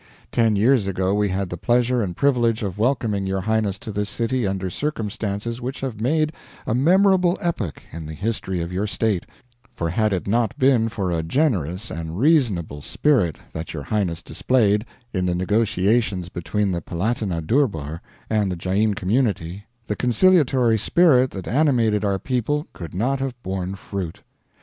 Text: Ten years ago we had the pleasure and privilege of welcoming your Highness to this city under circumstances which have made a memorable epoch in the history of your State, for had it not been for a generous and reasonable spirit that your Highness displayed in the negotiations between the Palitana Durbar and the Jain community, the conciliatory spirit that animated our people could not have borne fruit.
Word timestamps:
Ten 0.31 0.55
years 0.55 0.87
ago 0.87 1.13
we 1.13 1.29
had 1.29 1.51
the 1.51 1.57
pleasure 1.57 2.01
and 2.01 2.17
privilege 2.17 2.63
of 2.63 2.79
welcoming 2.79 3.27
your 3.27 3.41
Highness 3.41 3.77
to 3.77 3.91
this 3.91 4.09
city 4.09 4.47
under 4.47 4.67
circumstances 4.67 5.61
which 5.61 5.81
have 5.81 6.01
made 6.01 6.33
a 6.65 6.73
memorable 6.73 7.37
epoch 7.39 7.83
in 7.91 8.07
the 8.07 8.15
history 8.15 8.61
of 8.61 8.71
your 8.73 8.87
State, 8.87 9.27
for 9.75 9.91
had 9.91 10.11
it 10.11 10.25
not 10.25 10.57
been 10.57 10.89
for 10.89 11.11
a 11.11 11.21
generous 11.21 11.91
and 11.91 12.17
reasonable 12.17 12.81
spirit 12.81 13.37
that 13.53 13.75
your 13.75 13.83
Highness 13.83 14.23
displayed 14.23 14.85
in 15.13 15.27
the 15.27 15.35
negotiations 15.35 16.29
between 16.29 16.71
the 16.71 16.81
Palitana 16.81 17.39
Durbar 17.43 18.01
and 18.27 18.51
the 18.51 18.55
Jain 18.55 18.95
community, 18.95 19.65
the 19.85 19.95
conciliatory 19.95 20.79
spirit 20.79 21.29
that 21.29 21.47
animated 21.47 22.03
our 22.03 22.17
people 22.17 22.65
could 22.73 22.95
not 22.95 23.19
have 23.19 23.35
borne 23.43 23.75
fruit. 23.75 24.23